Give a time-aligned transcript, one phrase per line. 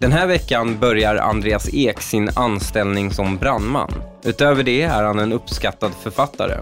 [0.00, 3.90] Den här veckan börjar Andreas Ek sin anställning som brandman.
[4.24, 6.58] Utöver det är han en uppskattad författare.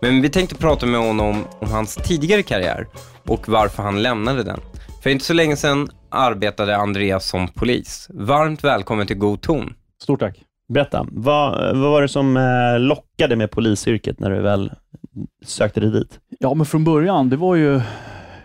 [0.00, 2.86] Men vi tänkte prata med honom om hans tidigare karriär
[3.28, 4.60] och varför han lämnade den.
[5.02, 8.06] För inte så länge sedan arbetade Andreas som polis.
[8.10, 9.74] Varmt välkommen till God ton.
[10.02, 10.51] Stort tack.
[10.68, 14.72] Berätta, vad, vad var det som eh, lockade med polisyrket när du väl
[15.44, 16.20] sökte dig dit?
[16.38, 17.80] Ja, men från början, det var ju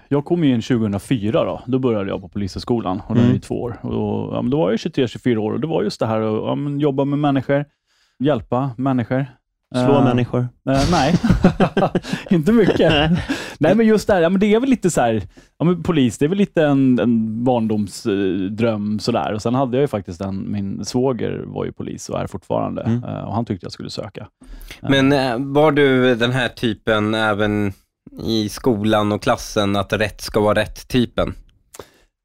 [0.09, 1.61] jag kom in 2004 då.
[1.65, 3.35] Då började jag på Polishögskolan och mm.
[3.35, 3.79] i två år.
[3.85, 6.69] Och, ja, då var jag 23-24 år och det var just det här att ja,
[6.79, 7.65] jobba med människor,
[8.19, 9.25] hjälpa människor.
[9.75, 10.39] Slå uh, människor?
[10.39, 11.15] Uh, nej,
[12.29, 13.11] inte mycket.
[13.59, 15.21] nej, men just det här, ja, men det är väl lite så här,
[15.57, 19.33] ja, men polis, det är väl lite en, en barndomsdröm sådär.
[19.33, 22.81] Och sen hade jag ju faktiskt en, min svåger var ju polis och är fortfarande
[22.81, 23.03] mm.
[23.03, 24.27] uh, och han tyckte jag skulle söka.
[24.81, 27.73] Men var du den här typen även
[28.23, 31.33] i skolan och klassen att rätt ska vara rätt-typen?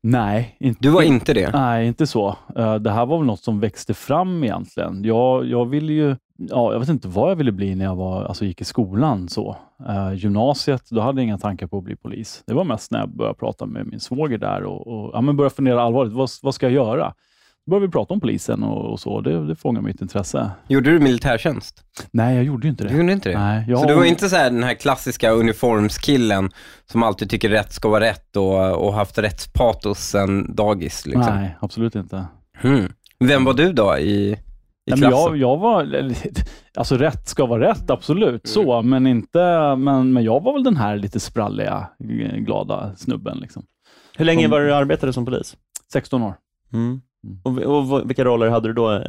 [0.02, 0.56] Nej.
[0.60, 1.50] Inte, du var inte det?
[1.52, 2.36] Nej, inte så.
[2.80, 5.04] Det här var väl något som växte fram egentligen.
[5.04, 8.24] Jag, jag ville ju, ja, jag vet inte vad jag ville bli när jag var,
[8.24, 9.28] alltså gick i skolan.
[9.28, 9.56] så.
[9.88, 12.42] Uh, gymnasiet, då hade jag inga tankar på att bli polis.
[12.46, 15.36] Det var mest när jag började prata med min svåger där och, och ja, men
[15.36, 16.14] började fundera allvarligt.
[16.14, 17.14] Vad, vad ska jag göra?
[17.66, 19.20] började vi prata om polisen och, och så.
[19.20, 20.50] Det, det fångade mitt intresse.
[20.68, 21.84] Gjorde du militärtjänst?
[22.10, 22.90] Nej, jag gjorde inte det.
[22.90, 23.38] Du gjorde inte det?
[23.38, 23.78] Nej, jag...
[23.78, 26.50] Så du var inte så här, den här klassiska uniformskillen
[26.86, 31.06] som alltid tycker rätt ska vara rätt och, och haft rättspatos sen dagis?
[31.06, 31.34] Liksom.
[31.34, 32.24] Nej, absolut inte.
[32.58, 32.92] Hmm.
[33.18, 34.38] Vem var du då i
[34.86, 35.10] Nej, klassen?
[35.10, 36.12] Jag, jag var,
[36.76, 38.40] alltså rätt ska vara rätt, absolut mm.
[38.44, 41.88] så, men inte, men, men jag var väl den här lite spralliga,
[42.36, 43.38] glada snubben.
[43.38, 43.64] Liksom.
[44.16, 45.56] Hur länge var du arbetade som polis?
[45.92, 46.34] 16 år.
[46.72, 47.00] Mm.
[47.26, 47.38] Mm.
[47.68, 48.92] Och, och, vilka roller hade du då?
[48.92, 49.00] Eh,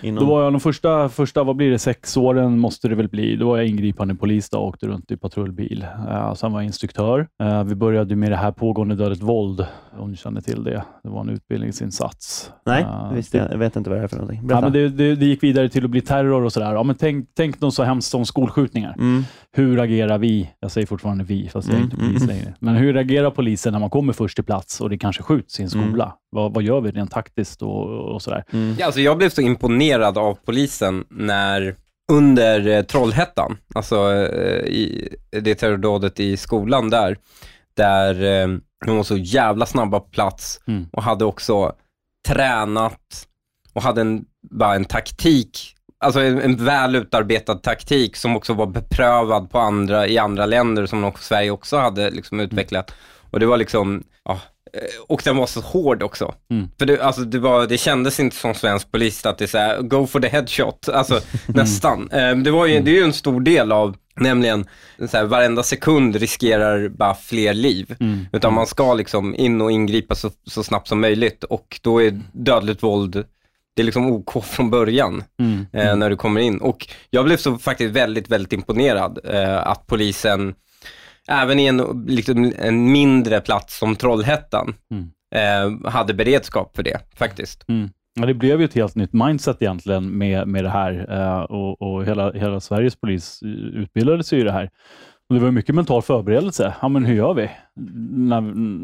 [0.00, 0.24] inom...
[0.24, 3.36] Då var jag de första, första, vad blir det, sex åren måste det väl bli.
[3.36, 5.86] Då var jag ingripande polis och åkte runt i patrullbil.
[6.08, 7.28] Uh, sen var jag instruktör.
[7.42, 9.66] Uh, vi började med det här pågående dödligt våld,
[9.98, 10.84] om ni känner till det.
[11.02, 12.52] Det var en utbildningsinsats.
[12.66, 14.42] Nej, uh, visst, jag, vet inte vad det är för någonting.
[14.50, 16.74] Ja, men det, det, det, gick vidare till att bli terror och sådär.
[16.74, 18.94] Ja, men tänk, tänk något så hemskt som skolskjutningar.
[18.98, 19.22] Mm.
[19.52, 20.50] Hur agerar vi?
[20.60, 22.36] Jag säger fortfarande vi, fast jag är inte mm, polis mm.
[22.36, 22.54] längre.
[22.58, 25.62] Men hur agerar polisen när man kommer först till plats och det kanske skjuts i
[25.62, 26.04] en skola?
[26.04, 26.16] Mm.
[26.30, 28.44] Vad, vad gör vi rent taktiskt och, och sådär?
[28.52, 28.76] Mm.
[28.78, 31.76] Ja, alltså jag blev så imponerad av polisen när
[32.12, 37.16] under eh, Trollhättan, alltså eh, i det terrordådet i skolan där,
[37.74, 38.48] där eh,
[38.86, 40.86] de var så jävla snabba på plats mm.
[40.92, 41.72] och hade också
[42.28, 43.26] tränat
[43.72, 48.66] och hade en, bara en taktik alltså en, en väl utarbetad taktik som också var
[48.66, 52.94] beprövad på andra, i andra länder som också, Sverige också hade liksom utvecklat.
[53.30, 54.38] Och det var liksom, ja, eh,
[55.06, 56.34] och den var så hård också.
[56.50, 56.68] Mm.
[56.78, 59.82] För det, alltså, det, var, det kändes inte som svensk polis att det är såhär,
[59.82, 61.24] go for the headshot, alltså mm.
[61.46, 62.10] nästan.
[62.12, 64.66] Um, det, var ju, det är ju en stor del av, nämligen
[65.10, 67.96] så här, varenda sekund riskerar bara fler liv.
[68.00, 68.26] Mm.
[68.32, 72.20] Utan man ska liksom in och ingripa så, så snabbt som möjligt och då är
[72.32, 73.24] dödligt våld
[73.74, 75.66] det är liksom OK från början mm.
[75.72, 75.98] eh, mm.
[75.98, 76.58] när du kommer in.
[76.58, 80.54] Och jag blev så faktiskt väldigt, väldigt imponerad eh, att polisen,
[81.30, 85.10] även i en, liksom, en mindre plats som Trollhättan, mm.
[85.34, 87.64] eh, hade beredskap för det faktiskt.
[87.68, 87.88] Mm.
[88.20, 91.82] Ja, det blev ju ett helt nytt mindset egentligen med, med det här eh, och,
[91.82, 93.40] och hela, hela Sveriges polis
[93.74, 94.70] utbildades ju i det här.
[95.28, 96.74] Och det var mycket mental förberedelse.
[96.82, 98.40] Ja, men hur gör vi när,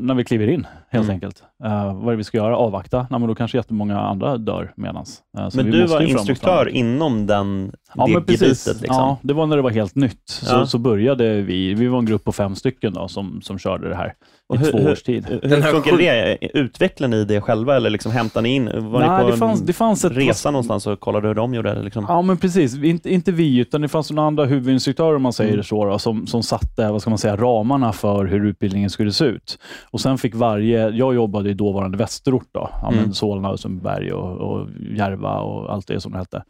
[0.07, 1.15] när vi kliver in helt mm.
[1.15, 1.43] enkelt?
[1.65, 2.57] Uh, vad är det vi ska göra?
[2.57, 3.07] Avvakta?
[3.11, 5.23] Ja, men då kanske jättemånga andra dör medans.
[5.39, 8.67] Uh, men du var instruktör inom den, ja, det men precis.
[8.67, 8.87] Liksom.
[8.89, 10.43] Ja, det var när det var helt nytt.
[10.43, 10.49] Ja.
[10.49, 11.75] Så, så började vi.
[11.75, 14.15] Vi var en grupp på fem stycken då, som, som körde det här
[14.55, 15.27] i hur, två års tid.
[15.29, 16.39] Hur, hur funkar det?
[16.59, 18.65] Utvecklar ni det själva eller liksom hämtar ni in?
[18.65, 21.35] Var Nej, ni på det fanns, det fanns en ett, resa någonstans och kollade hur
[21.35, 21.83] de gjorde?
[21.83, 22.05] Liksom?
[22.09, 22.75] Ja, men precis.
[22.75, 25.65] Inte, inte vi, utan det fanns några andra huvudinstruktörer, om man säger mm.
[25.65, 29.25] så, då, som, som satte vad ska man säga, ramarna för hur utbildningen skulle se
[29.25, 29.59] ut.
[29.91, 33.13] Och Sen fick varje, jag jobbade i dåvarande Västerort, då, ja, mm.
[33.13, 36.43] Solna, Sundbyberg och, och Järva och allt det som det hette.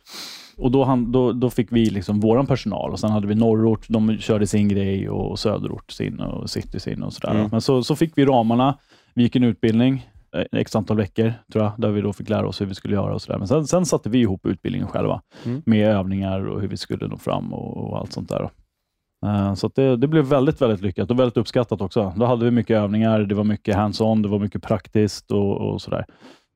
[0.58, 3.86] Och då, han, då, då fick vi liksom vår personal och sen hade vi norrort,
[3.88, 7.34] de körde sin grej och söderort sin och city sin och sådär.
[7.34, 7.48] Mm.
[7.52, 8.78] Men så, så fick vi ramarna.
[9.14, 12.48] Vi gick en utbildning, eh, x antal veckor tror jag, där vi då fick lära
[12.48, 13.38] oss hur vi skulle göra och sådär.
[13.38, 15.62] Men sen, sen satte vi ihop utbildningen själva mm.
[15.66, 18.50] med övningar och hur vi skulle nå fram och, och allt sånt där.
[19.26, 22.14] Uh, så det, det, blev väldigt, väldigt lyckat och väldigt uppskattat också.
[22.16, 25.82] Då hade vi mycket övningar, det var mycket hands-on, det var mycket praktiskt och, och
[25.82, 26.04] sådär.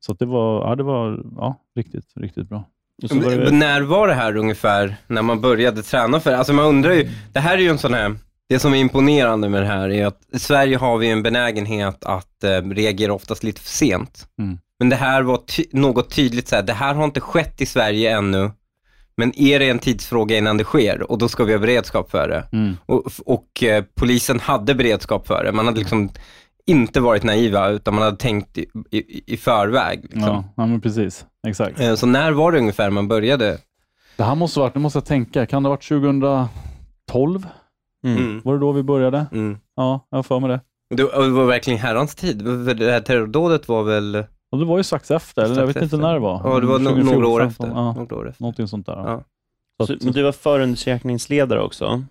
[0.01, 2.65] Så det var, ja, det var ja, riktigt, riktigt bra.
[3.03, 3.51] Var det...
[3.51, 7.41] När var det här ungefär, när man började träna för Alltså man undrar ju, det
[7.41, 8.17] här är ju en sån här,
[8.49, 12.05] det som är imponerande med det här är att i Sverige har vi en benägenhet
[12.05, 14.27] att eh, reagera oftast lite för sent.
[14.39, 14.59] Mm.
[14.79, 17.67] Men det här var ty något tydligt så här, det här har inte skett i
[17.67, 18.51] Sverige ännu,
[19.21, 22.29] Men är det en tidsfråga innan det sker och då ska vi ha beredskap för
[22.29, 22.49] det.
[22.53, 22.77] Mm.
[22.87, 25.53] Och, och eh, polisen hade beredskap för det.
[25.53, 26.11] Man hade liksom
[26.67, 30.01] inte varit naiva, utan man hade tänkt i, i, i förväg.
[30.03, 30.23] Liksom.
[30.23, 31.27] Ja, ja, men precis.
[31.47, 31.81] Exakt.
[31.81, 33.59] Eh, så när var det ungefär man började?
[34.17, 37.47] Det här måste ha varit, nu måste jag tänka, kan det ha varit 2012?
[38.05, 38.19] Mm.
[38.19, 38.41] mm.
[38.45, 39.27] Var det då vi började?
[39.33, 39.59] Mm.
[39.77, 40.61] Ja, jag har för mig det.
[40.97, 42.45] Det var, det var verkligen herrans tid.
[42.77, 44.25] Det här terrordådet var väl...
[44.50, 45.85] Ja, det var ju strax efter, strax jag vet efter.
[45.85, 46.41] inte när det var.
[46.44, 47.67] Ja, det var 2014, några år efter.
[47.67, 48.43] Ja, några år efter.
[48.43, 48.97] Någonting sånt där.
[48.97, 49.25] Ja.
[49.87, 52.02] Så, men du var förundersökningsledare också?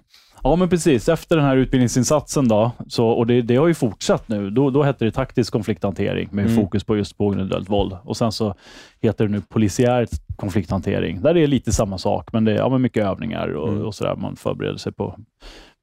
[0.44, 1.10] Ja, men precis.
[1.10, 4.50] Efter den här utbildningsinsatsen då, så, och det, det har ju fortsatt nu.
[4.50, 6.56] Då, då hette det taktisk konflikthantering med mm.
[6.56, 7.98] fokus på just på individuellt våld.
[8.04, 8.56] Och sen så
[9.02, 11.22] heter det nu polisiär konflikthantering.
[11.22, 13.86] Där det är lite samma sak, men det är ja, men mycket övningar och, mm.
[13.86, 14.16] och sådär.
[14.16, 15.16] Man förbereder sig på,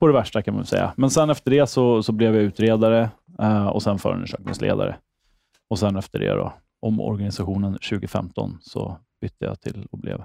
[0.01, 0.93] på det värsta kan man säga.
[0.97, 3.11] Men sen efter det så, så blev jag utredare
[3.43, 4.97] uh, och sen förundersökningsledare.
[5.69, 10.25] Och sen efter det då, om organisationen 2015 så bytte jag till och blev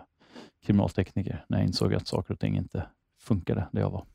[0.65, 2.85] kriminaltekniker när jag insåg att saker och ting inte
[3.21, 4.05] funkade där jag var.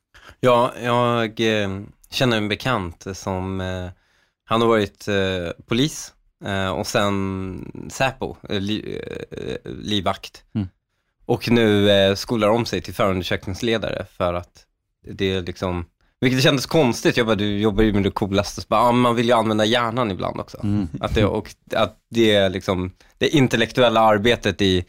[0.41, 1.81] Ja, jag eh,
[2.11, 3.91] känner en bekant som, eh,
[4.45, 6.13] han har varit eh, polis
[6.77, 9.03] och sen Säpo, li,
[9.65, 10.45] livvakt.
[10.55, 10.69] Mm.
[11.25, 14.67] Och nu skolar om sig till förundersökningsledare för att
[15.03, 15.85] det är liksom,
[16.21, 19.17] vilket kändes konstigt, jag bara, du jobbar ju med det coolaste, så bara, ah, man
[19.17, 20.59] vill ju använda hjärnan ibland också.
[20.63, 20.89] Mm.
[21.01, 24.85] Att det, och att det är liksom, det intellektuella arbetet i,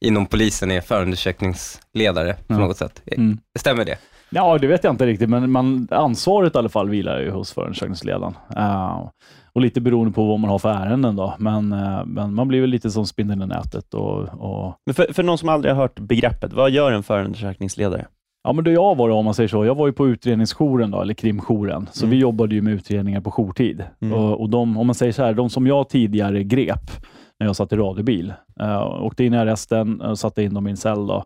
[0.00, 2.66] inom polisen är förundersökningsledare på mm.
[2.66, 3.02] något sätt.
[3.06, 3.38] Mm.
[3.58, 3.98] Stämmer det?
[4.30, 7.52] Ja, det vet jag inte riktigt, men man, ansvaret i alla fall vilar ju hos
[7.52, 8.34] förundersökningsledaren.
[8.56, 9.08] Uh,
[9.52, 11.34] och lite beroende på vad man har för ärenden då.
[11.38, 13.94] Men, uh, men man blir väl lite som spindeln i nätet.
[13.94, 14.74] Och, och...
[14.86, 18.06] Men för, för någon som aldrig har hört begreppet, vad gör en förundersökningsledare?
[18.42, 20.90] Ja, men det jag var då, om man säger så, jag var ju på utredningsjouren,
[20.90, 22.10] då, eller krimjouren, så mm.
[22.10, 23.84] vi jobbade ju med utredningar på jourtid.
[24.00, 24.18] Mm.
[24.18, 26.90] Och, och de, om man säger så här, de som jag tidigare grep
[27.38, 30.70] när jag satt i radiobil, uh, åkte in i arresten och satte in dem i
[30.70, 31.06] en cell.
[31.06, 31.24] Då.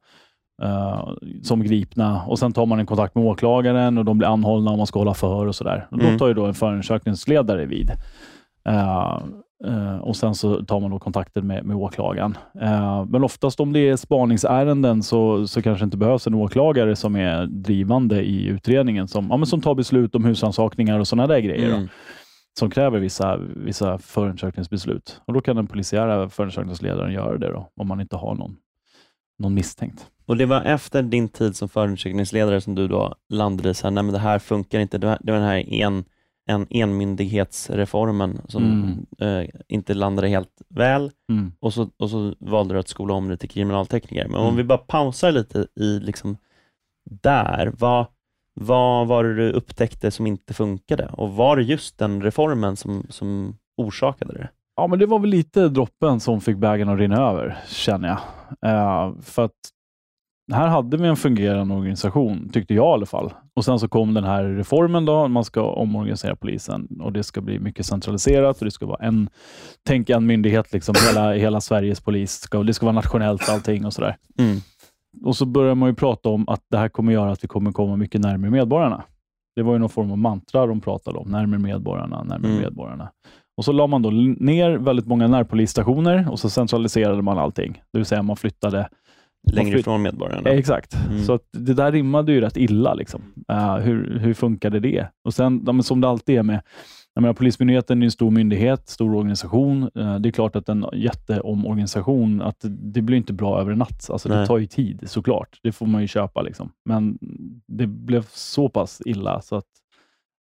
[0.62, 1.12] Uh,
[1.42, 4.76] som gripna och sen tar man en kontakt med åklagaren och de blir anhållna om
[4.76, 5.88] man ska hålla förhör och sådär.
[5.92, 6.12] Mm.
[6.12, 7.90] Då tar ju då en förundersökningsledare vid.
[8.68, 9.18] Uh,
[9.66, 12.38] uh, och Sen så tar man då kontakter med, med åklagaren.
[13.08, 17.46] men oftast om det är spaningsärenden så, så kanske inte behövs en åklagare som är
[17.46, 21.68] drivande i utredningen, som, ja, men som tar beslut om husrannsakningar och sådana där grejer.
[21.68, 21.82] Mm.
[21.82, 21.88] Då,
[22.58, 25.20] som kräver vissa, vissa förundersökningsbeslut.
[25.24, 28.56] Och Då kan den polisiära förundersökningsledaren göra det då, om man inte har någon,
[29.38, 30.06] någon misstänkt.
[30.26, 34.18] Och det var efter din tid som förundersökningsledare som du då landade i, men det
[34.18, 34.98] här funkar inte.
[34.98, 36.04] Det var, det var den här en,
[36.46, 39.42] en enmyndighetsreformen som mm.
[39.44, 41.52] eh, inte landade helt väl mm.
[41.60, 44.28] och, så, och så valde du att skola om dig till kriminaltekniker.
[44.28, 44.46] Men mm.
[44.46, 46.36] om vi bara pausar lite i liksom
[47.10, 48.06] där, vad,
[48.60, 51.06] vad var det du upptäckte som inte funkade?
[51.06, 54.48] Och var det just den reformen som, som orsakade det?
[54.76, 58.18] Ja, men det var väl lite droppen som fick bägaren att rinna över, känner jag.
[58.72, 59.52] Uh, för att
[60.52, 63.32] här hade vi en fungerande organisation, tyckte jag i alla fall.
[63.54, 67.40] Och Sen så kom den här reformen, då, man ska omorganisera polisen och det ska
[67.40, 69.28] bli mycket centraliserat och det ska vara en,
[69.86, 72.32] tänk en myndighet, liksom, hela, hela Sveriges polis.
[72.32, 74.16] Ska, det ska vara nationellt allting och sådär.
[74.38, 74.58] Mm.
[75.24, 77.72] Och så börjar man ju prata om att det här kommer göra att vi kommer
[77.72, 79.04] komma mycket närmare medborgarna.
[79.56, 82.62] Det var ju någon form av mantra de pratade om, närmare medborgarna, närmare mm.
[82.62, 83.10] medborgarna.
[83.56, 87.82] Och så la man då ner väldigt många närpolisstationer och så centraliserade man allting.
[87.92, 88.88] Det vill säga man flyttade
[89.52, 90.50] Längre ifrån medborgarna.
[90.50, 90.94] exakt.
[91.10, 91.24] Mm.
[91.24, 92.94] Så det där rimmade ju rätt illa.
[92.94, 93.22] Liksom.
[93.52, 95.06] Uh, hur, hur funkade det?
[95.24, 96.62] Och sen, ja, som det alltid är med
[97.16, 99.90] jag menar, Polismyndigheten är en stor myndighet, stor organisation.
[99.98, 104.10] Uh, det är klart att en jätteomorganisation, att det blir inte bra över en natt.
[104.10, 105.58] Alltså, det tar ju tid såklart.
[105.62, 106.42] Det får man ju köpa.
[106.42, 106.72] Liksom.
[106.84, 107.18] Men
[107.66, 109.66] det blev så pass illa så att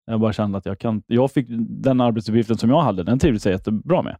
[0.05, 1.03] jag bara kände att jag kan.
[1.07, 4.17] Jag fick den arbetsuppgiften som jag hade, den trivdes jag jättebra med.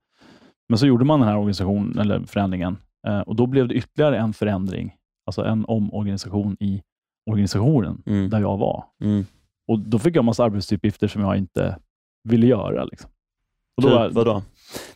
[0.69, 2.90] Men så gjorde man den här organisationen, eller förändringen Eh,
[3.25, 6.81] och Då blev det ytterligare en förändring, alltså en omorganisation i
[7.25, 8.29] organisationen mm.
[8.29, 8.83] där jag var.
[9.01, 9.25] Mm.
[9.67, 11.77] Och Då fick jag massa arbetsuppgifter som jag inte
[12.23, 12.83] ville göra.
[12.83, 13.09] Liksom.
[13.77, 14.43] Och då typ, var, vadå?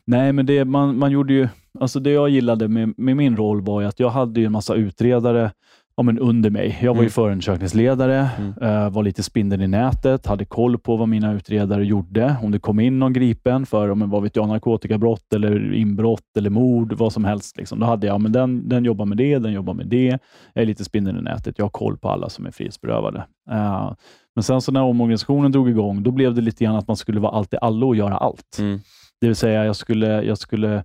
[0.06, 1.48] Nej, men det, man, man gjorde ju,
[1.80, 5.52] alltså det jag gillade med, med min roll var att jag hade en massa utredare
[5.98, 6.78] ja, men under mig.
[6.82, 7.10] Jag var ju mm.
[7.10, 8.54] förundersökningsledare, mm.
[8.62, 12.36] uh, var lite spindeln i nätet, hade koll på vad mina utredare gjorde.
[12.42, 16.50] Om det kom in någon gripen för om, vad vet jag, narkotikabrott, eller inbrott eller
[16.50, 17.58] mord, vad som helst.
[17.58, 17.80] Liksom.
[17.80, 20.20] Då hade jag, men den, den jobbar med det, den jobbar med det.
[20.54, 21.58] Jag är lite spindeln i nätet.
[21.58, 23.26] Jag har koll på alla som är frihetsberövade.
[23.52, 23.94] Uh,
[24.36, 27.20] men sen så när omorganisationen drog igång, då blev det lite grann att man skulle
[27.20, 28.58] vara allt i allo och göra allt.
[28.60, 28.80] Mm.
[29.22, 30.84] Det vill säga, jag skulle, jag skulle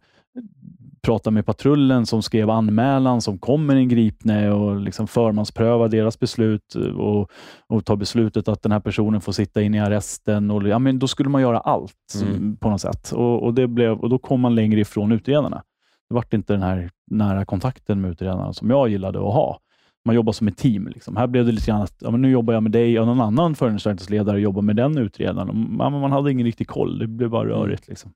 [1.02, 6.74] prata med patrullen som skrev anmälan som kommer en gripne och liksom förmanspröva deras beslut
[6.74, 7.30] och,
[7.66, 10.50] och ta beslutet att den här personen får sitta in i arresten.
[10.50, 12.56] Och, ja, men då skulle man göra allt mm.
[12.56, 15.62] på något sätt och, och, det blev, och då kom man längre ifrån utredarna.
[16.08, 19.58] Det var inte den här nära kontakten med utredarna som jag gillade att ha.
[20.04, 20.88] man jobbar som ett team.
[20.88, 21.16] Liksom.
[21.16, 23.20] Här blev det lite grann att ja, men nu jobbar jag med dig och någon
[23.20, 25.76] annan förundersökningsledare jobbar med den utredaren.
[25.76, 26.98] Man, man hade ingen riktig koll.
[26.98, 27.88] Det blev bara rörigt.
[27.88, 28.12] Liksom.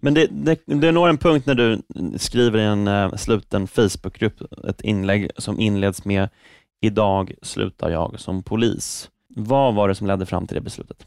[0.00, 1.82] Men det, det, det når en punkt när du
[2.18, 6.28] skriver i en uh, sluten Facebookgrupp ett inlägg som inleds med
[6.80, 9.10] ”Idag slutar jag som polis”.
[9.28, 11.06] Vad var det som ledde fram till det beslutet?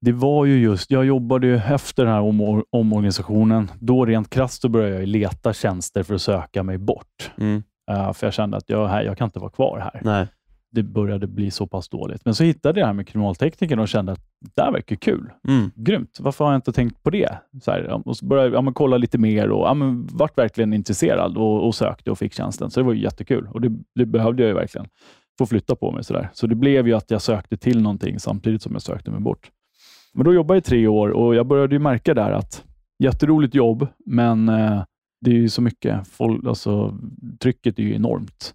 [0.00, 3.70] Det var ju just, jag jobbade ju efter den här om, omorganisationen.
[3.80, 7.30] Då rent krasst började jag leta tjänster för att söka mig bort.
[7.38, 7.62] Mm.
[7.90, 10.00] Uh, för jag kände att jag, här, jag kan inte vara kvar här.
[10.04, 10.26] Nej.
[10.76, 12.24] Det började bli så pass dåligt.
[12.24, 14.20] Men så hittade jag det här med kriminaltekniker och kände att
[14.54, 15.30] det här verkar kul.
[15.48, 15.70] Mm.
[15.74, 16.18] Grymt.
[16.20, 17.38] Varför har jag inte tänkt på det?
[17.62, 20.72] Så här, och så började jag ja, kolla lite mer och ja, men, vart verkligen
[20.72, 22.70] intresserad och, och sökte och fick tjänsten.
[22.70, 24.86] Så det var ju jättekul och det, det behövde jag ju verkligen
[25.38, 26.04] få flytta på mig.
[26.04, 26.30] Så, där.
[26.32, 29.50] så det blev ju att jag sökte till någonting samtidigt som jag sökte mig bort.
[30.14, 32.64] Men då jobbade jag i tre år och jag började ju märka där att
[32.98, 34.82] jätteroligt jobb, men eh,
[35.20, 36.08] det är ju så mycket.
[36.08, 36.98] Folk, alltså,
[37.40, 38.54] trycket är ju enormt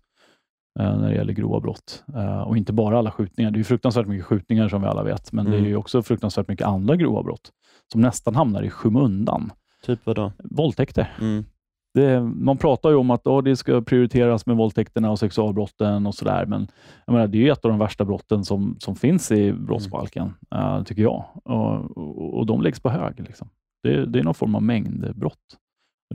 [0.80, 2.04] när det gäller grova brott.
[2.16, 3.52] Eh, och inte bara alla skjutningar.
[3.52, 5.64] Det är fruktansvärt mycket skjutningar som vi alla vet, men mm.
[5.64, 7.52] det är också fruktansvärt mycket andra grova brott
[7.92, 9.52] som nästan hamnar i skymundan.
[9.86, 10.32] Typ vad då?
[10.44, 11.14] Våldtäkter.
[11.22, 11.46] Mm.
[11.94, 16.16] Det, man pratar ju om att oh, det ska prioriteras med våldtäkterna och sexualbrotten och
[16.16, 16.68] sådär, men
[17.08, 20.78] menar, det är ju ett av de värsta brotten som, som finns i brottsbalken, mm.
[20.78, 21.26] uh, tycker jag.
[21.44, 23.20] Och, och, och, de läggs på hög.
[23.20, 23.50] Liksom.
[23.84, 25.58] Det, det är någon form av mängdbrott.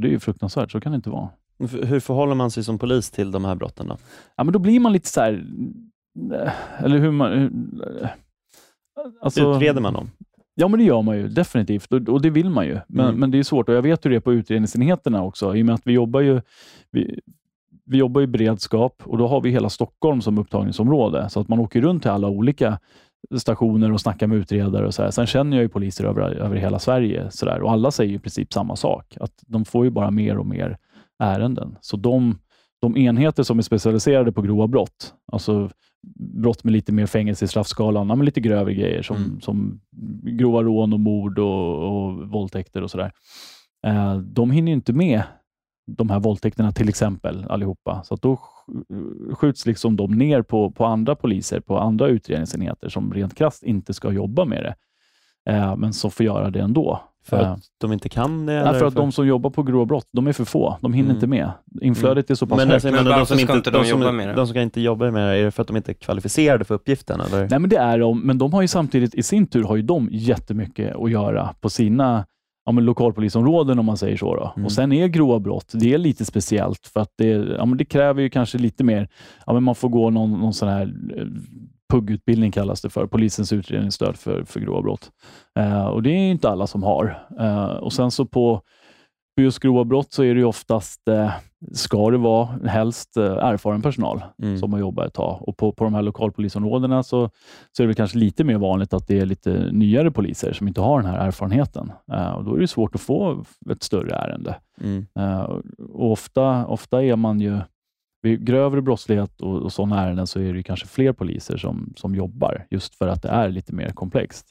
[0.01, 1.29] Det är ju fruktansvärt, så kan det inte vara.
[1.59, 3.87] Hur förhåller man sig som polis till de här brotten?
[3.89, 3.97] Då,
[4.37, 5.45] ja, men då blir man lite så här,
[6.79, 7.51] eller hur man...
[9.21, 10.11] Alltså, Utreder man dem?
[10.55, 12.79] Ja, men det gör man ju definitivt och, och det vill man ju.
[12.89, 13.21] Men, mm.
[13.21, 15.67] men det är svårt och jag vet hur det är på utredningsenheterna också i och
[15.67, 16.41] med att vi jobbar ju
[16.91, 17.21] vi,
[17.85, 21.59] vi jobbar i beredskap och då har vi hela Stockholm som upptagningsområde så att man
[21.59, 22.79] åker runt till alla olika
[23.37, 25.11] stationer och snackar med utredare och så här.
[25.11, 28.19] Sen känner jag ju poliser över, över hela Sverige så där, och alla säger i
[28.19, 30.79] princip samma sak, att de får ju bara mer och mer
[31.19, 31.77] ärenden.
[31.81, 32.39] Så de,
[32.81, 35.71] de enheter som är specialiserade på grova brott, alltså
[36.19, 39.41] brott med lite mer fängelse i straffskalan, men lite grövre grejer som, mm.
[39.41, 39.81] som
[40.23, 43.13] grova rån och mord och, och våldtäkter och sådär.
[43.87, 45.23] Eh, de hinner inte med
[45.87, 48.03] de här våldtäkterna till exempel allihopa.
[48.05, 48.41] Så då
[49.33, 53.95] skjuts liksom de ner på, på andra poliser, på andra utredningsenheter som rent krasst inte
[53.95, 54.75] ska jobba med det,
[55.47, 57.01] eh, men som får göra det ändå.
[57.29, 58.65] För att de inte kan det?
[58.65, 59.01] Nej, för att för...
[59.01, 60.79] de som jobbar på grova brott, de är för få.
[60.81, 61.17] De hinner mm.
[61.17, 61.51] inte med.
[61.81, 62.85] Inflödet är så pass men, högt.
[62.85, 64.35] Men, men de som inte, inte de, jobba med det?
[64.35, 66.75] De som inte jobba med det, är det för att de inte är kvalificerade för
[66.75, 67.21] uppgiften?
[67.21, 67.49] Eller?
[67.51, 69.83] Nej, men det är de, men de har ju samtidigt i sin tur har ju
[69.83, 72.25] de jättemycket att göra på sina
[72.67, 74.35] ja, men lokalpolisområden om man säger så.
[74.37, 74.53] Då.
[74.57, 74.67] Mm.
[74.67, 77.85] Och Sen är grova brott, det är lite speciellt för att det, ja, men det
[77.85, 79.09] kräver ju kanske lite mer,
[79.47, 81.27] ja, men man får gå någon, någon sån här eh,
[81.89, 85.11] PUG-utbildning kallas det för, polisens utredningsstöd för, för grova brott.
[85.59, 87.27] Uh, och Det är inte alla som har.
[87.41, 88.61] Uh, och Sen så på,
[89.37, 91.31] på just grova brott så är det oftast, uh,
[91.73, 94.59] ska det vara helst erfaren personal mm.
[94.59, 95.49] som har jobbat ett tag.
[95.49, 97.31] Och på, på de här lokalpolisområdena så,
[97.77, 100.81] så är det kanske lite mer vanligt att det är lite nyare poliser som inte
[100.81, 101.93] har den här erfarenheten.
[102.37, 104.57] och Då är det svårt att få ett större ärende.
[104.81, 105.07] Mm.
[105.93, 107.59] och ofta, ofta är man ju
[108.27, 112.15] vid grövre brottslighet och, och sådana ärenden så är det kanske fler poliser som, som
[112.15, 114.47] jobbar, just för att det är lite mer komplext.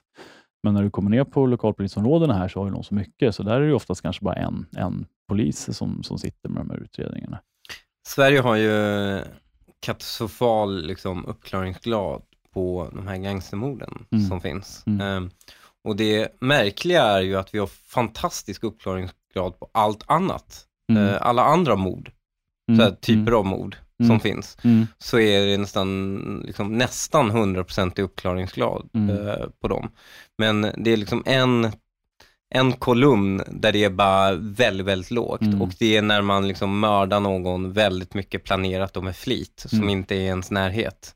[0.64, 3.62] Men när du kommer ner på lokalpolisområdena här så har de så mycket, så där
[3.62, 7.40] är det oftast kanske bara en, en polis som, som sitter med de här utredningarna.
[8.08, 9.22] Sverige har ju
[9.80, 12.22] katastrofal liksom, uppklaringsgrad
[12.54, 14.26] på de här gangstermorden mm.
[14.26, 14.84] som finns.
[14.86, 15.18] Mm.
[15.18, 15.32] Um,
[15.84, 20.66] och det märkliga är ju att vi har fantastisk uppklaringsgrad på allt annat.
[20.92, 21.04] Mm.
[21.04, 22.12] Uh, alla andra mord
[22.72, 22.80] mm.
[22.80, 23.36] så typer mm.
[23.36, 24.20] av mord som mm.
[24.20, 24.88] finns, mm.
[24.98, 29.28] så är det nästan, liksom, nästan 100% uppklaringsgrad mm.
[29.28, 29.90] eh, på dem.
[30.38, 31.72] Men det är liksom en,
[32.50, 35.62] en kolumn där det är bara väldigt, väldigt lågt mm.
[35.62, 39.90] och det är när man liksom mördar någon väldigt mycket planerat och med flit som
[39.90, 41.16] inte är i ens närhet.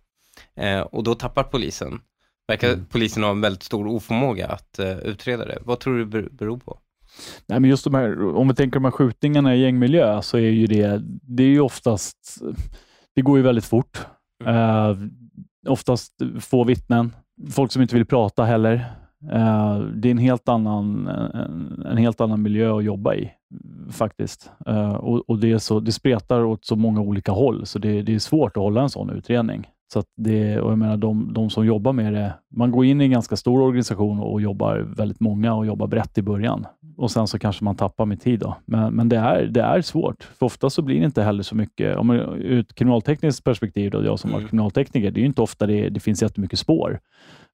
[0.55, 2.01] Eh, och då tappar polisen.
[2.47, 5.57] Verkar polisen ha en väldigt stor oförmåga att eh, utreda det.
[5.61, 6.79] Vad tror du det beror på?
[7.47, 10.49] Nej, men just de här, om vi tänker de här skjutningarna i gängmiljö så är
[10.49, 12.17] ju det, det är ju oftast,
[13.15, 14.05] det går ju väldigt fort.
[14.47, 15.07] Uh,
[15.67, 17.15] oftast få vittnen,
[17.51, 18.73] folk som inte vill prata heller.
[19.23, 23.31] Uh, det är en helt, annan, en, en, helt annan miljö att jobba i
[23.91, 24.51] faktiskt.
[24.69, 28.01] Uh, och, och, det, är så, det spretar åt så många olika håll, så det,
[28.01, 29.67] det är svårt att hålla en sån utredning.
[29.93, 33.03] Så det, och jag menar, de, de, som jobbar med det, man går in i
[33.03, 36.65] en ganska stor organisation och jobbar väldigt många och jobbar brett i början
[36.99, 38.39] och sen så kanske man tappar med tid.
[38.39, 38.55] Då.
[38.65, 41.55] Men, men det, är, det är svårt, för ofta så blir det inte heller så
[41.55, 41.97] mycket.
[41.97, 44.41] Om man, ur ett kriminaltekniskt perspektiv, då, jag som Mm.
[44.41, 46.99] var kriminaltekniker, det är ju inte ofta det, det finns jättemycket spår.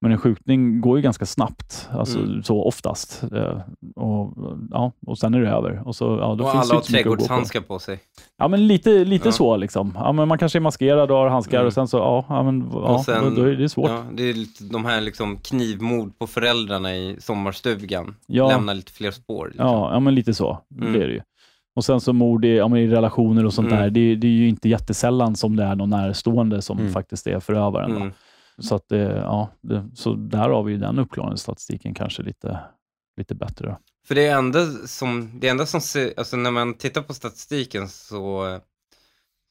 [0.01, 2.43] Men en skjutning går ju ganska snabbt, alltså, Mm.
[2.43, 3.23] så oftast.
[3.33, 3.59] Eh,
[3.95, 4.33] och,
[4.71, 5.87] ja, och sen är det över.
[5.87, 6.85] Och, så, ja, då Och finns alla har gå på.
[6.85, 7.99] trädgårdshandskar på sig.
[8.37, 9.31] Ja, men lite, lite Ja.
[9.31, 9.57] så.
[9.57, 9.91] Liksom.
[9.95, 11.67] Ja, men man kanske är maskerad och har handskar Mm.
[11.67, 13.89] och sen så, ja, ja, men, ja Och sen- då är det svårt.
[13.89, 14.35] Ja, det är
[14.71, 18.15] de här liksom knivmord på föräldrarna i sommarstugan.
[18.27, 18.47] Ja.
[18.47, 19.34] Lämnar lite fler spår.
[19.43, 19.65] Liksom.
[19.65, 20.91] Ja, ja men lite så Mm.
[20.91, 21.21] blir det ju.
[21.75, 23.79] Och sen så mord i, ja, i relationer och sånt Mm.
[23.79, 26.91] där, det, det är ju inte jättesällan som det är någon närstående som Mm.
[26.91, 27.95] faktiskt är förövaren.
[27.95, 28.11] Mm.
[28.57, 32.59] Så, att, det, ja, det, så där har vi ju den uppklarningsstatistiken kanske lite,
[33.17, 33.77] lite bättre.
[34.07, 38.59] För det enda som, det enda som ser, alltså när man tittar på statistiken så,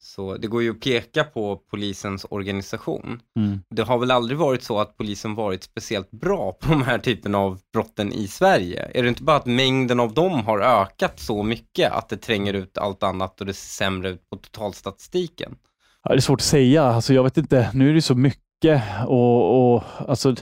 [0.05, 3.19] så det går ju att peka på polisens organisation.
[3.39, 3.59] Mm.
[3.69, 7.35] Det har väl aldrig varit så att polisen varit speciellt bra på de här typen
[7.35, 8.91] av brotten i Sverige?
[8.93, 12.53] Är det inte bara att mängden av dem har ökat så mycket att det tränger
[12.53, 15.55] ut allt annat och det ser sämre ut på totalstatistiken?
[16.03, 16.83] Ja, det är svårt att säga.
[16.83, 17.69] Alltså, jag vet inte.
[17.73, 20.35] Nu är det så mycket och, och alltså,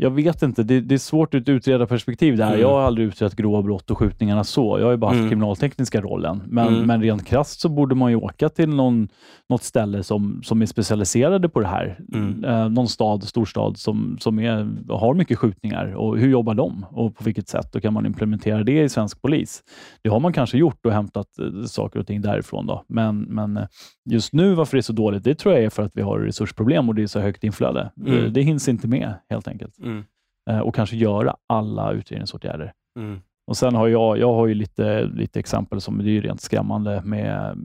[0.00, 0.62] jag vet inte.
[0.62, 2.46] Det, det är svårt ur ett utredarperspektiv där.
[2.48, 2.60] Mm.
[2.60, 4.78] Jag har aldrig utrett grova brott och skjutningarna så.
[4.78, 5.30] Jag har ju bara haft Mm.
[5.30, 6.42] kriminaltekniska rollen.
[6.46, 6.86] Men, Mm.
[6.86, 9.08] men rent krasst så borde man ju åka till någon,
[9.48, 11.98] något ställe som, som är specialiserade på det här.
[12.14, 12.44] Mm.
[12.44, 15.94] Eh, någon stad, storstad som, som är, har mycket skjutningar.
[15.94, 17.72] Och hur jobbar de och på vilket sätt?
[17.72, 19.62] Då kan man implementera det i svensk polis.
[20.02, 22.66] Det har man kanske gjort och hämtat eh, saker och ting därifrån.
[22.66, 22.84] Då.
[22.88, 23.64] Men, men eh,
[24.10, 26.18] just nu varför det är så dåligt, det tror jag är för att vi har
[26.18, 27.90] resursproblem och det är så högt inflöde.
[28.06, 28.12] Mm.
[28.12, 29.74] Det, det hinns inte med helt enkelt.
[29.88, 30.04] Mm.
[30.50, 32.72] Eh, och kanske göra alla utredningsåtgärder.
[32.98, 33.20] Mm.
[33.46, 37.02] Och Sen har jag, jag har ju lite, lite exempel som det är rent skrämmande
[37.04, 37.58] med,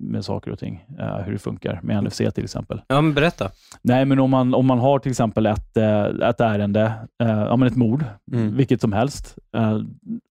[0.00, 0.84] med saker och ting.
[0.98, 2.80] eh, hur det funkar med NFC till exempel.
[2.88, 3.50] Ja, men berätta.
[3.82, 7.56] Nej, men om man, om man har till exempel ett, eh, ett ärende, eh, ja,
[7.56, 8.56] men ett mord, Mm.
[8.56, 9.78] vilket som helst, eh,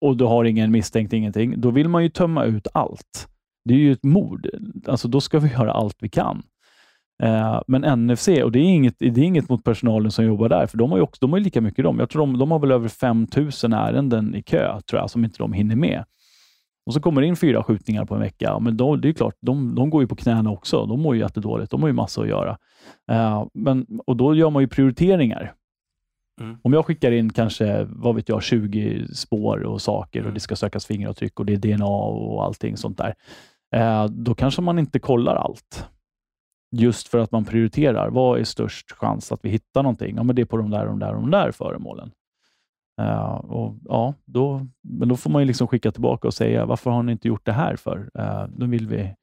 [0.01, 3.29] och du har ingen misstänkt, ingenting, då vill man ju tömma ut allt.
[3.65, 4.49] Det är ju ett mord.
[4.87, 6.43] Alltså, då ska vi göra allt vi kan.
[7.23, 10.67] Eh, Men NFC, och det är, inget, det är inget mot personalen som jobbar där,
[10.67, 11.99] för de har ju, också, de har lika mycket de.
[11.99, 15.38] Jag tror de, de har väl över 5000 ärenden i kö, tror jag, som inte
[15.38, 16.05] de hinner med.
[16.87, 18.59] Och så kommer det in fyra skjutningar på en vecka.
[18.59, 20.87] Men då, det är klart, de, de går ju på knäna också.
[20.87, 21.71] De mår ju jättedåligt.
[21.71, 22.59] De har ju massor att göra.
[23.11, 25.55] Eh, men, och då gör man ju prioriteringar.
[26.41, 26.57] Mm.
[26.62, 30.35] Om jag skickar in kanske, vad vet jag, 20 spår och saker och Mm.
[30.35, 33.15] det ska sökas fingeravtryck och det är DNA och allting sånt där.
[33.75, 35.89] Eh, då kanske man inte kollar allt.
[36.73, 38.08] Just för att man prioriterar.
[38.11, 40.17] Vad är störst chans att vi hittar någonting?
[40.17, 42.11] Ja, men det är på de där och de där de där föremålen.
[43.00, 46.91] Eh, och, ja, då, men då får man ju liksom skicka tillbaka och säga, varför
[46.91, 47.99] har ni inte gjort det här för?
[48.19, 49.15] Uh, då vill vi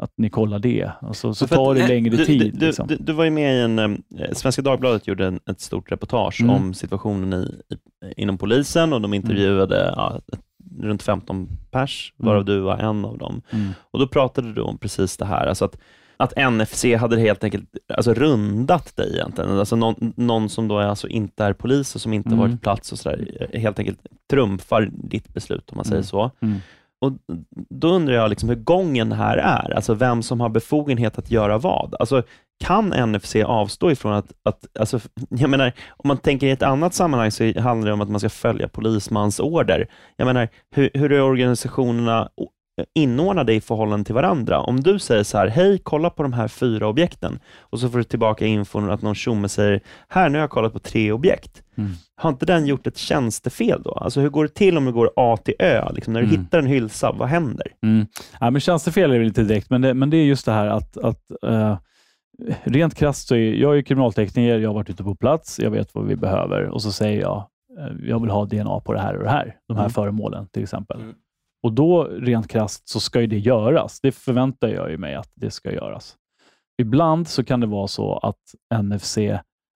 [0.00, 0.90] att ni kollar det.
[1.00, 2.54] Och så, tar det eh, längre du, tid.
[2.58, 2.86] Du, liksom.
[2.86, 6.40] du, du var ju med i en, eh, Svenska Dagbladet gjorde en, ett stort reportage
[6.40, 6.56] Mm.
[6.56, 7.76] om situationen i, i,
[8.22, 10.40] inom polisen och de intervjuade ja, ett-
[10.82, 12.46] runt 15 pers, varav Mm.
[12.46, 13.42] du var en av dem.
[13.50, 13.68] Mm.
[13.90, 15.78] Och Då pratade du om precis det här, alltså att,
[16.16, 19.58] att NFC hade helt enkelt alltså rundat dig egentligen.
[19.58, 22.38] Alltså någon, någon som då är alltså inte är polis och som inte Mm.
[22.38, 23.98] varit på plats och sådär, helt enkelt
[24.30, 26.04] trumfar ditt beslut om man säger Mm.
[26.04, 26.30] så.
[26.40, 26.58] Mm.
[27.00, 27.12] Och
[27.70, 31.58] Då undrar jag liksom hur gången här är, alltså vem som har befogenhet att göra
[31.58, 31.94] vad.
[31.98, 32.22] Alltså,
[32.64, 36.94] kan NFC avstå ifrån att, att alltså, jag menar, om man tänker i ett annat
[36.94, 39.86] sammanhang så handlar det om att man ska följa polismans order.
[40.16, 42.28] Jag menar, hur, hur är organisationerna
[42.94, 44.60] inordnade i förhållande till varandra?
[44.60, 47.98] Om du säger så här, hej, kolla på de här fyra objekten och så får
[47.98, 51.62] du tillbaka infon att någon tjomme säger, här, nu har jag kollat på tre objekt.
[51.78, 51.90] Mm.
[52.16, 53.90] Har inte den gjort ett tjänstefel då?
[53.92, 55.92] Alltså hur går det till om du går A till Ö?
[55.92, 56.40] Liksom, när du Mm.
[56.40, 57.66] hittar en hylsa, vad händer?
[57.82, 58.06] Mm.
[58.40, 60.66] Ja, men tjänstefel är väl inte direkt, men det, men det är just det här
[60.66, 61.76] att, att eh,
[62.64, 65.94] rent krasst så är jag är kriminaltekniker, jag har varit ute på plats, jag vet
[65.94, 67.36] vad vi behöver och så säger jag,
[67.78, 69.90] eh, jag vill ha DNA på det här och det här, de här Mm.
[69.92, 70.96] föremålen till exempel.
[71.62, 74.00] Och då rent krasst så ska ju det göras.
[74.00, 76.16] Det förväntar jag ju mig att det ska göras.
[76.82, 78.40] Ibland så kan det vara så att
[78.82, 79.18] NFC,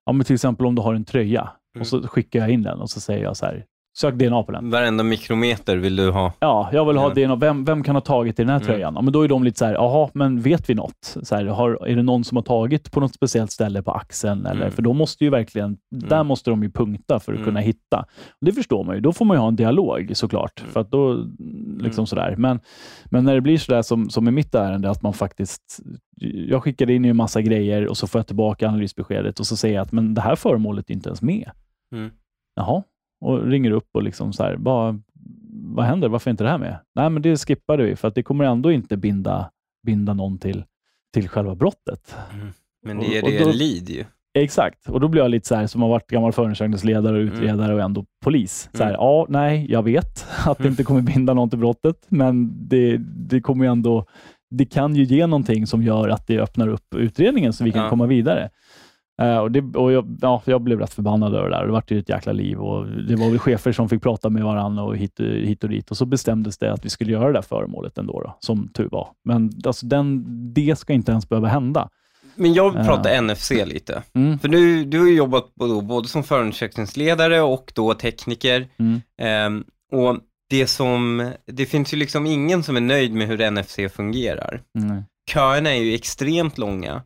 [0.05, 1.81] ja, men till exempel om du har en tröja Mm.
[1.81, 3.65] och så skickar jag in den och så säger jag så här,
[3.99, 4.71] sök DNA på den.
[4.71, 6.33] Varenda mikrometer vill du ha.
[6.41, 7.09] Ja, jag vill ha.
[7.15, 7.37] DNA.
[7.37, 8.67] Vem, vem kan ha tagit i den här Mm.
[8.67, 8.93] tröjan?
[8.95, 11.17] Ja, men då är de lite så här, jaha, men vet vi något?
[11.23, 14.47] Så här, har, är det någon som har tagit på något speciellt ställe på axeln?
[14.47, 14.71] Eller, Mm.
[14.73, 17.45] För då måste ju verkligen, där måste de ju punkta för att Mm.
[17.45, 18.05] kunna hitta.
[18.41, 19.01] Det förstår man ju.
[19.01, 20.61] Då får man ju ha en dialog såklart.
[20.61, 20.73] Mm.
[20.73, 21.15] För att då,
[21.81, 22.07] liksom Mm.
[22.07, 22.35] sådär.
[22.39, 22.61] Men,
[23.11, 25.81] men när det blir sådär som, som i mitt ärende, att man faktiskt,
[26.49, 29.75] jag skickade in en massa grejer och så får jag tillbaka analysbeskedet och så säger
[29.75, 31.51] jag att men det här föremålet är inte ens med.
[31.95, 32.11] Mm.
[32.57, 32.83] Jaha,
[33.21, 35.03] och ringer upp och liksom så här, vad,
[35.65, 36.09] vad händer?
[36.09, 36.79] Varför är inte det här med?
[36.95, 39.51] Nej, men det skippade vi för att det kommer ändå inte binda,
[39.87, 40.65] binda någon till,
[41.15, 42.17] till själva brottet.
[42.87, 44.05] Men Och- det och det då- lid ju.
[44.35, 47.75] Exakt, och då blir jag lite så här, som har varit gammal förundersökningsledare och utredare
[47.75, 48.69] och ändå polis.
[48.73, 49.01] Så här, Mm.
[49.01, 52.97] Ja, nej, jag vet att det inte kommer binda någon till brottet, men det,
[53.29, 54.07] det kommer ändå
[54.53, 57.83] det kan ju ge någonting som gör att det öppnar upp utredningen så vi kan
[57.83, 57.91] Ja.
[57.91, 58.51] komma vidare.
[59.21, 61.67] Eh, och det, och jag, ja, jag blev rätt förbannad över det där.
[61.67, 64.45] Det vart ju ett jäkla liv och det var väl chefer som fick prata med
[64.45, 67.33] varandra och hit, hit och dit och så bestämdes det att vi skulle göra det
[67.33, 69.09] där föremålet ändå, då, som tur var.
[69.25, 71.89] Men alltså, den, det ska inte ens behöva hända.
[72.35, 73.21] Men jag vill prata Ja.
[73.21, 74.03] NFC lite.
[74.13, 74.39] Mm.
[74.39, 78.69] För du, du har ju jobbat både, både som förundersökningsledare och då tekniker.
[78.79, 79.01] Mm.
[79.19, 80.19] Ehm, och
[80.51, 84.63] det som, det finns ju liksom ingen som är nöjd med hur NFC fungerar.
[84.79, 85.03] Mm.
[85.31, 87.03] Köerna är ju extremt långa.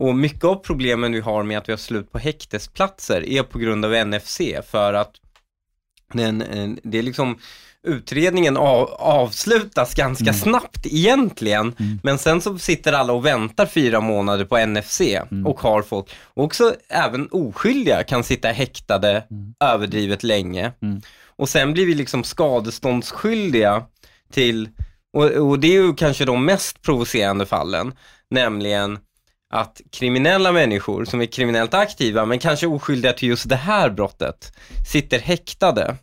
[0.00, 3.58] Och mycket av problemen vi har med att vi har slut på häktesplatser är på
[3.58, 5.10] grund av NFC för att
[6.12, 7.38] den, eh, det är liksom
[7.82, 10.34] utredningen av, avslutas ganska Mm.
[10.34, 11.74] snabbt egentligen.
[11.78, 12.00] Mm.
[12.02, 15.46] Men sen så sitter alla och väntar fyra månader på NFC Mm.
[15.46, 16.06] och har folk.
[16.34, 19.54] Och också även oskyldiga kan sitta häktade Mm.
[19.60, 20.72] överdrivet länge.
[20.82, 21.00] Mm.
[21.36, 23.82] Och sen blir vi liksom skadeståndsskyldiga
[24.32, 24.68] till,
[25.12, 27.92] och, och det är ju kanske de mest provocerande fallen,
[28.30, 28.98] nämligen
[29.50, 34.52] att kriminella människor som är kriminellt aktiva men kanske oskyldiga till just det här brottet
[34.92, 35.96] sitter häktade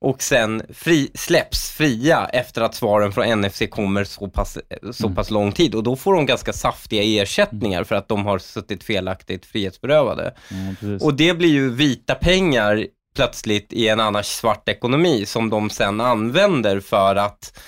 [0.00, 4.58] och sen fri, släpps fria efter att svaren från NFC kommer så pass,
[4.92, 5.16] så Mm.
[5.16, 8.84] pass lång tid och då får de ganska saftiga ersättningar för att de har suttit
[8.84, 10.34] felaktigt frihetsberövade.
[10.82, 10.98] Mm.
[11.00, 16.00] Och det blir ju vita pengar plötsligt i en annars svart ekonomi som de sen
[16.00, 17.58] använder för att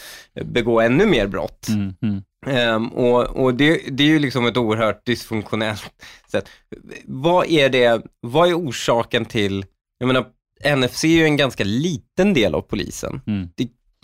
[0.45, 1.69] begå ännu mer brott.
[1.69, 2.23] Mm, mm.
[2.47, 5.91] Ehm, och och det, det är ju liksom ett oerhört dysfunktionellt
[6.31, 6.49] sätt.
[7.05, 9.65] Vad är det, vad är orsaken till,
[9.99, 10.27] jag menar
[10.77, 13.21] NFC är ju en ganska liten del av polisen.
[13.27, 13.49] Mm.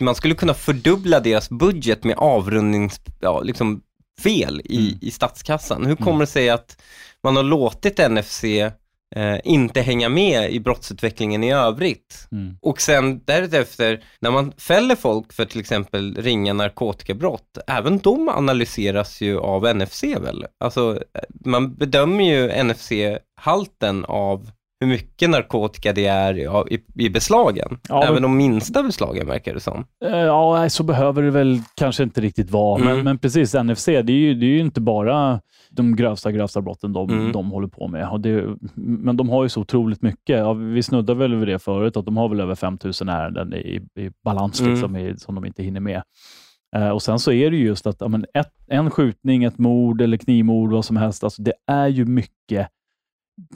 [0.01, 3.81] Man skulle kunna fördubbla deras budget med avrundnings, ja, liksom
[4.23, 4.99] fel i, Mm.
[5.01, 5.85] i statskassan.
[5.85, 6.81] Hur kommer det sig att
[7.23, 8.43] man har låtit NFC
[9.15, 12.27] eh, inte hänga med i brottsutvecklingen i övrigt?
[12.31, 12.57] Mm.
[12.61, 19.21] Och sen därefter, när man fäller folk för till exempel ringa narkotikabrott, även de analyseras
[19.21, 20.45] ju av NFC väl?
[20.59, 24.51] Alltså, eh, man bedömer ju NFC-halten av
[24.83, 27.79] hur mycket narkotika det är i, i, i beslagen.
[27.89, 29.85] Ja, även men- de minsta beslagen verkar det som.
[30.05, 32.81] Eh, Ja, så behöver det väl kanske inte riktigt vara.
[32.81, 32.95] Mm.
[32.95, 35.39] Men, men precis, NFC, det är, ju, det är ju inte bara
[35.71, 37.31] de grövsta, grövsta brotten de, Mm.
[37.31, 38.19] de håller på med.
[38.21, 40.39] Det, men de har ju så otroligt mycket.
[40.39, 43.81] Ja, vi snuddade väl vid det förut, att de har väl över 5000 ärenden i,
[43.99, 44.71] i balans Mm.
[44.73, 46.01] liksom, i, som de inte hinner med.
[46.75, 49.57] Eh, och Sen så är det ju just att ja, men ett, en skjutning, ett
[49.57, 52.67] mord eller knivmord, vad som helst, alltså, det är ju mycket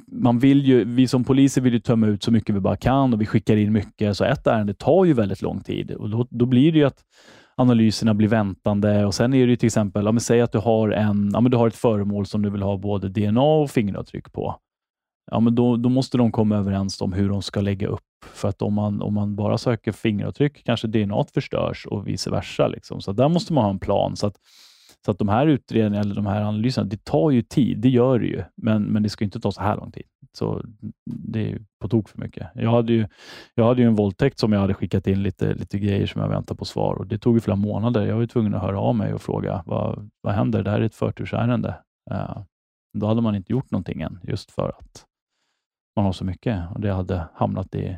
[0.07, 3.13] man vill ju, vi som poliser vill ju tömma ut så mycket vi bara kan
[3.13, 6.27] och vi skickar in mycket, så ett ärende tar ju väldigt lång tid och då,
[6.29, 7.03] då blir det ju att
[7.55, 10.57] analyserna blir väntande och sen är det ju till exempel, ja, men säg att du
[10.57, 13.71] har, en, ja, men du har ett föremål som du vill ha både DNA och
[13.71, 14.59] fingeravtryck på.
[15.31, 18.01] Ja, men då, då måste de komma överens om hur de ska lägga upp.
[18.33, 22.67] För att om man, om man bara söker fingeravtryck kanske DNA förstörs och vice versa.
[22.67, 23.01] Liksom.
[23.01, 24.15] Så där måste man ha en plan.
[24.15, 24.35] Så att,
[25.07, 27.79] så att de här utredningarna eller de här analyserna, det tar ju tid.
[27.79, 30.03] Det gör det ju, men, men det ska inte ta så här lång tid.
[30.37, 30.61] Så
[31.05, 32.47] det är på tok för mycket.
[32.55, 33.07] Jag hade ju,
[33.55, 36.29] jag hade ju en våldtäkt som jag hade skickat in lite, lite grejer som jag
[36.29, 38.07] väntar på svar och det tog ju flera månader.
[38.07, 40.63] Jag var ju tvungen att höra av mig och fråga vad, vad händer?
[40.63, 41.75] Det här är ett förtursärende.
[42.11, 42.43] Uh,
[42.97, 45.05] då hade man inte gjort någonting än, just för att
[45.95, 47.97] man har så mycket och det hade hamnat i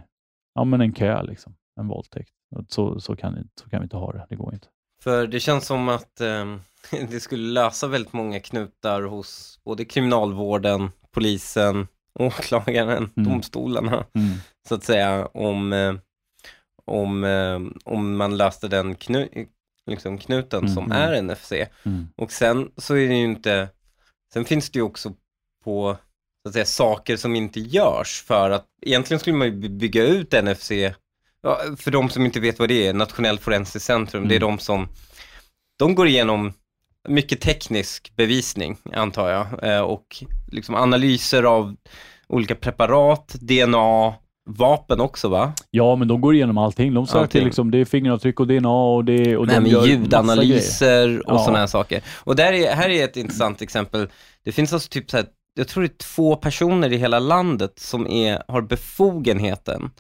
[0.56, 2.32] ja, men en kö, liksom, en våldtäkt.
[2.68, 4.26] Så, så, kan, så kan vi inte ha det.
[4.30, 4.68] Det går inte.
[5.04, 6.56] För det känns som att eh,
[7.10, 11.88] det skulle lösa väldigt många knutar hos både kriminalvården, polisen,
[12.20, 13.30] åklagaren, Mm.
[13.30, 14.38] domstolarna, Mm.
[14.68, 15.94] så att säga, om, eh,
[16.86, 19.48] om, eh, om man löste den knu,
[19.86, 20.98] liksom knuten Mm, som mm.
[20.98, 21.52] är NFC.
[21.86, 22.08] Mm.
[22.16, 23.70] Och sen så är det ju inte,
[24.34, 25.14] sen finns det ju också
[25.64, 25.98] på,
[26.44, 30.04] så att säga, saker som inte görs för att egentligen skulle man ju by- bygga
[30.04, 30.72] ut NFC,
[31.44, 34.50] ja, för de som inte vet vad det är, Nationellt forensiskt centrum, det är Mm.
[34.58, 34.88] de som,
[35.80, 36.54] de går igenom
[37.08, 41.76] mycket teknisk bevisning, antar jag, eh, och liksom analyser av
[42.28, 44.14] olika preparat, DNA,
[44.50, 45.54] vapen också va?
[45.70, 46.94] Ja, men de går igenom allting.
[46.94, 47.46] De söker Allting.
[47.46, 51.40] liksom, det är fingeravtryck och DNA och det och Nej, de gör ljudanalyser och Ja.
[51.40, 52.02] sådana här saker.
[52.24, 54.10] Och där är, här är ett intressant exempel.
[54.44, 57.74] Det finns alltså typ så här, jag tror det är två personer i hela landet
[57.80, 59.92] som är, har befogenheten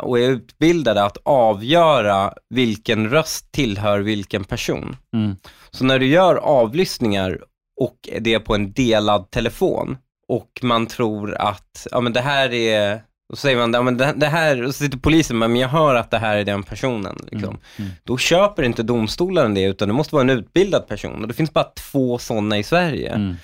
[0.00, 4.96] och är utbildade att avgöra vilken röst tillhör vilken person.
[5.14, 5.36] Mm.
[5.70, 7.38] Så när du gör avlyssningar
[7.80, 9.96] och det är på en delad telefon
[10.28, 14.12] och man tror att, ja men det här är, så säger man, ja men det,
[14.16, 17.16] det här, och så sitter polisen, men jag hör att det här är den personen.
[17.30, 17.48] Liksom.
[17.48, 17.60] Mm.
[17.76, 17.90] Mm.
[18.04, 21.22] Då köper inte domstolen det, utan det måste vara en utbildad person.
[21.22, 23.36] Och det finns bara två sådana i Sverige.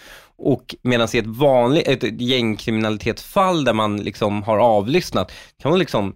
[0.45, 6.15] Och medan i ett vanligt, ett gängkriminalitetsfall där man liksom har avlyssnat, kan man liksom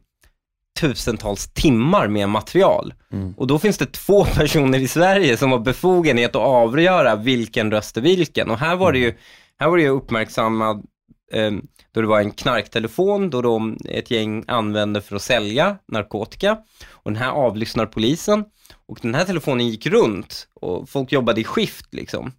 [0.80, 2.94] tusentals timmar med material.
[3.12, 3.34] Mm.
[3.36, 7.96] Och då finns det två personer i Sverige som har befogenhet att avgöra vilken röst
[7.96, 8.50] är vilken.
[8.50, 9.14] Och här var det ju,
[9.58, 10.86] här var det ju uppmärksammad
[11.32, 11.50] eh,
[11.92, 16.58] då det var en knarktelefon då de, ett gäng använde för att sälja narkotika.
[16.90, 18.44] Och den här avlyssnar polisen
[18.86, 22.32] och den här telefonen gick runt och folk jobbade i skift liksom.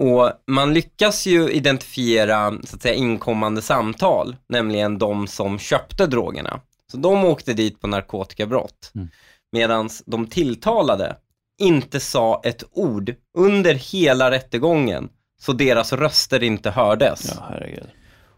[0.00, 6.60] Och man lyckas ju identifiera så att säga inkommande samtal, nämligen de som köpte drogerna.
[6.90, 8.92] Så de åkte dit på narkotikabrott.
[8.94, 9.08] Mm.
[9.52, 11.16] Medan de tilltalade
[11.60, 15.08] inte sa ett ord under hela rättegången,
[15.40, 17.32] så deras röster inte hördes.
[17.34, 17.86] Ja, herregud.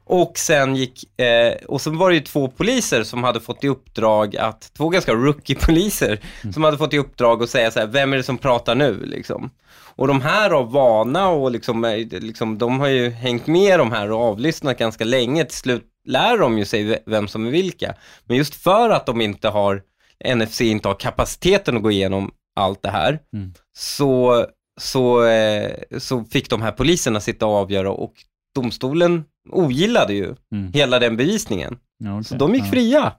[0.07, 3.69] Och sen gick, eh, och sen var det ju två poliser som hade fått i
[3.69, 6.19] uppdrag att, två ganska rookie-poliser,
[6.53, 9.05] som hade fått i uppdrag att säga så här, vem är det som pratar nu
[9.07, 9.51] liksom?
[9.97, 13.93] Och de här av vana och liksom, eh, liksom, de har ju hängt med de
[13.93, 17.51] här och avlyssnat ganska länge, till slut lär de ju sig ve- vem som är
[17.51, 17.95] vilka.
[18.27, 19.83] Men just för att de inte har,
[20.35, 23.53] NFC inte har kapaciteten att gå igenom allt det här, Mm.
[23.79, 24.47] så,
[24.81, 28.13] så, eh, så fick de här poliserna sitta och avgöra och
[28.55, 30.73] domstolen ogillade ju Mm.
[30.73, 31.79] hela den bevisningen.
[31.99, 32.25] Ja, okej.
[32.25, 33.13] Så de gick fria.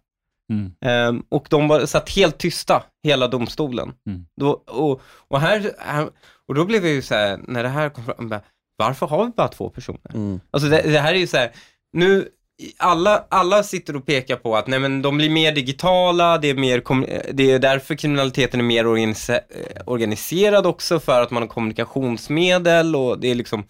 [0.53, 0.71] Mm.
[0.81, 3.93] Ehm, och de var, satt helt tysta, hela domstolen.
[4.07, 4.25] Mm.
[4.41, 6.09] Då, och, och, här, här,
[6.47, 8.41] och då blev jag ju så här, när det här kom fram, bara,
[8.77, 10.11] varför har vi bara två personer?
[10.15, 10.39] Mm.
[10.51, 11.51] Alltså det, det här är ju så här,
[11.93, 12.29] nu,
[12.77, 16.55] alla, alla sitter och pekar på att nej men de blir mer digitala, det är,
[16.55, 21.43] mer, kom- det är därför kriminaliteten är mer organise, eh, organiserad också, för att man
[21.43, 23.63] har kommunikationsmedel och det är liksom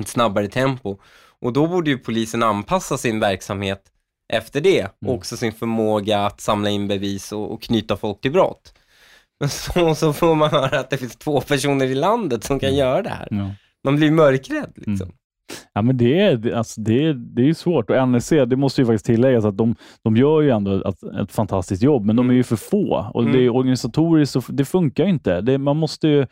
[0.00, 0.98] ett snabbare tempo.
[1.44, 3.82] Och då borde ju polisen anpassa sin verksamhet
[4.32, 5.14] efter det, och Mm.
[5.14, 8.74] också sin förmåga att samla in bevis och, och knyta folk till brott.
[9.40, 12.68] Men så, så får man höra att det finns två personer i landet som kan
[12.68, 12.78] Mm.
[12.78, 13.28] göra det här.
[13.30, 13.50] Ja.
[13.84, 14.94] Man blir mörkrädd liksom.
[14.94, 15.14] Mm.
[15.72, 18.86] Ja, men det är, alltså det, är, det är svårt och NSC, det måste ju
[18.86, 19.74] faktiskt tilläggas att de,
[20.04, 23.20] de gör ju ändå ett, ett fantastiskt jobb, men de är ju för få och
[23.22, 23.32] Mm.
[23.32, 25.40] det är organisatoriskt, så det funkar ju inte.
[25.40, 26.26] Det, man måste ju,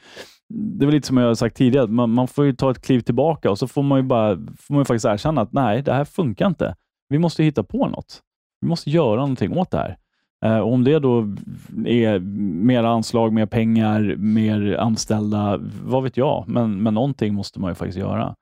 [0.48, 2.82] det är väl lite som jag har sagt tidigare, man, man får ju ta ett
[2.82, 5.82] kliv tillbaka och så får man ju bara får man ju faktiskt erkänna att nej,
[5.82, 6.76] det här funkar inte.
[7.08, 8.20] Vi måste hitta på något.
[8.60, 9.96] Vi måste göra någonting åt det här.
[10.44, 11.18] Eh, och om det då
[11.86, 12.18] är
[12.64, 17.74] mer anslag, mer pengar, mer anställda, vad vet jag, men, men någonting måste man ju
[17.74, 18.34] faktiskt göra.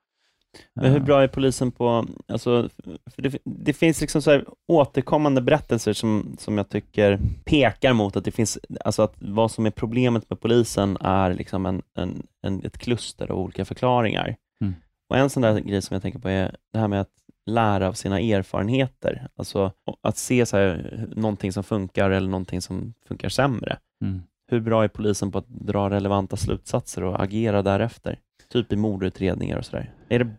[0.73, 2.69] Men hur Eh, bra är polisen på, alltså,
[3.15, 8.31] det, det finns liksom så återkommande berättelser som, som jag tycker pekar mot att det
[8.31, 12.77] finns, alltså att vad som är problemet med polisen är liksom en, en, en, ett
[12.77, 14.35] kluster av olika förklaringar.
[14.61, 14.75] Mm.
[15.09, 17.09] Och En sån där grej som jag tänker på är det här med att
[17.45, 19.27] lära av sina erfarenheter.
[19.35, 23.77] Alltså att se så här, någonting som funkar eller någonting som funkar sämre.
[24.01, 24.21] Mm.
[24.51, 28.19] Hur bra är polisen på att dra relevanta slutsatser och agera därefter?
[28.49, 29.93] Typ i mordutredningar och sådär.
[30.09, 30.31] Är det,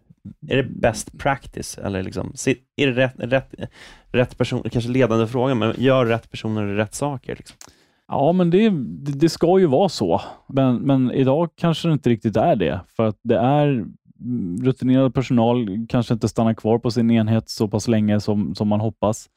[0.48, 1.78] är det best practice?
[1.78, 2.32] Eller liksom,
[2.76, 3.54] är det rätt, rätt,
[4.12, 7.36] rätt person, kanske ledande fråga, men gör rätt personer rätt saker?
[7.36, 7.56] Liksom?
[8.08, 10.20] Ja, men det, det det ska ju vara så.
[10.48, 12.80] Men, men idag kanske det inte riktigt är det.
[12.96, 13.66] För att det är
[14.20, 18.68] mm, rutinerad personal kanske inte stannar kvar på sin enhet så pass länge som, som
[18.68, 19.28] man hoppas.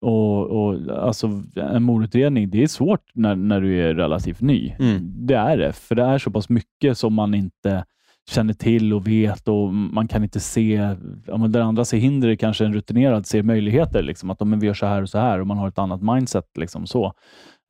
[0.00, 4.74] Och, och alltså, En mordutredning, det är svårt när, när du är relativt ny.
[4.78, 5.26] Mm.
[5.26, 7.84] Det är det, för det är så pass mycket som man inte
[8.28, 12.34] känner till och vet och man kan inte se, ja, men där andra ser hinder
[12.34, 14.02] kanske en rutinerad ser möjligheter.
[14.02, 16.02] Liksom, att men vi gör så här och så här och man har ett annat
[16.02, 16.44] mindset.
[16.58, 17.12] Liksom, så.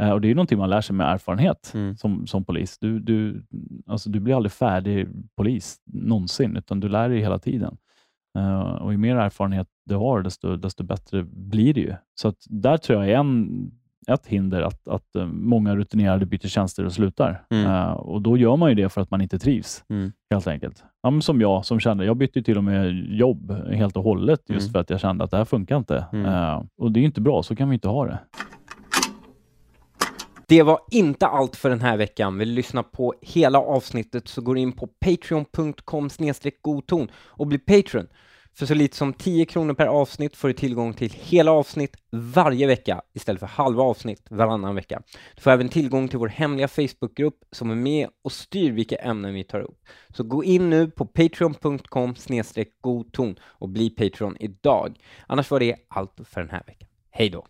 [0.03, 1.97] Eh, och Det är någonting man lär sig med erfarenhet Mm.
[1.97, 2.79] som, som polis.
[2.79, 3.45] Du, du,
[3.87, 7.77] alltså, du blir aldrig färdig polis någonsin, utan du lär dig hela tiden.
[8.39, 11.95] Eh, och ju mer erfarenhet du har, desto, desto bättre blir det ju.
[12.15, 13.71] Så att där tror jag är en,
[14.09, 17.43] ett hinder att, att eh, många rutinerade byter tjänster och slutar.
[17.51, 17.67] Mm.
[17.67, 20.13] Eh, och Då gör man ju det för att man inte trivs, Mm.
[20.31, 20.85] helt enkelt.
[21.03, 24.41] Ja, men som jag, som kände, jag bytte till och med jobb helt och hållet
[24.49, 24.73] just Mm.
[24.73, 25.97] för att jag kände att det här funkar inte.
[26.13, 28.19] Eh, och det är inte bra, så kan vi inte ha det.
[30.47, 32.39] Det var inte allt för den här veckan.
[32.39, 36.09] Vill du lyssna på hela avsnittet så går in på patreon.com
[36.63, 38.07] godton och bli Patreon.
[38.59, 42.67] För så lite som 10 kronor per avsnitt får du tillgång till hela avsnitt varje
[42.67, 45.03] vecka istället för halva avsnitt varannan vecka.
[45.37, 49.35] Du får även tillgång till vår hemliga Facebookgrupp som är med och styr vilka ämnen
[49.35, 49.85] vi tar upp.
[50.17, 52.15] Så gå in nu på patreon.com
[52.81, 54.99] godton och bli Patreon idag.
[55.27, 56.89] Annars var det allt för den här veckan.
[57.11, 57.47] Hej då!